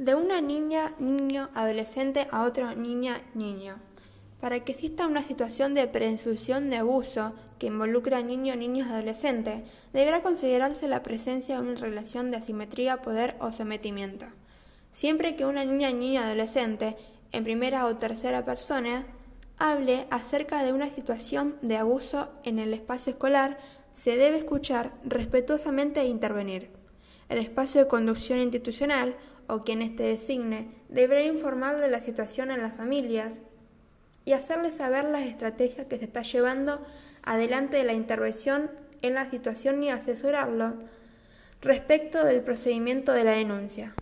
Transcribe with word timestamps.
de 0.00 0.14
una 0.14 0.40
niña, 0.40 0.94
niño, 0.98 1.50
adolescente 1.52 2.26
a 2.30 2.44
otra 2.44 2.74
niña, 2.74 3.20
niño. 3.34 3.76
Para 4.40 4.60
que 4.60 4.72
exista 4.72 5.06
una 5.06 5.22
situación 5.22 5.74
de 5.74 5.86
presunción 5.88 6.70
de 6.70 6.78
abuso 6.78 7.34
que 7.58 7.66
involucra 7.66 8.16
a 8.16 8.22
niño, 8.22 8.56
niños, 8.56 8.88
adolescente, 8.88 9.62
deberá 9.92 10.22
considerarse 10.22 10.88
la 10.88 11.02
presencia 11.02 11.56
de 11.56 11.68
una 11.68 11.78
relación 11.78 12.30
de 12.30 12.38
asimetría, 12.38 13.02
poder 13.02 13.36
o 13.40 13.52
sometimiento. 13.52 14.24
Siempre 14.94 15.36
que 15.36 15.44
una 15.44 15.66
niña, 15.66 15.90
niño, 15.90 16.22
adolescente, 16.22 16.96
en 17.32 17.44
primera 17.44 17.84
o 17.84 17.94
tercera 17.98 18.42
persona, 18.42 19.04
hable 19.58 20.06
acerca 20.10 20.64
de 20.64 20.72
una 20.72 20.88
situación 20.88 21.58
de 21.60 21.76
abuso 21.76 22.32
en 22.42 22.58
el 22.58 22.72
espacio 22.72 23.10
escolar, 23.12 23.58
se 23.92 24.16
debe 24.16 24.38
escuchar 24.38 24.94
respetuosamente 25.04 26.00
e 26.00 26.06
intervenir. 26.06 26.79
El 27.30 27.38
espacio 27.38 27.80
de 27.80 27.88
conducción 27.88 28.40
institucional 28.40 29.14
o 29.46 29.60
quien 29.60 29.82
éste 29.82 30.02
designe 30.02 30.74
deberá 30.88 31.22
informar 31.22 31.80
de 31.80 31.88
la 31.88 32.00
situación 32.00 32.50
en 32.50 32.60
las 32.60 32.74
familias 32.74 33.30
y 34.24 34.32
hacerles 34.32 34.74
saber 34.74 35.04
las 35.04 35.22
estrategias 35.22 35.86
que 35.86 35.96
se 35.96 36.06
está 36.06 36.22
llevando 36.22 36.84
adelante 37.22 37.76
de 37.76 37.84
la 37.84 37.92
intervención 37.92 38.68
en 39.00 39.14
la 39.14 39.30
situación 39.30 39.80
y 39.84 39.90
asesorarlo 39.90 40.74
respecto 41.62 42.24
del 42.24 42.40
procedimiento 42.42 43.12
de 43.12 43.22
la 43.22 43.32
denuncia. 43.32 43.94